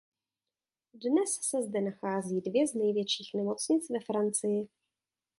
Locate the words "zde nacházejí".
1.63-2.41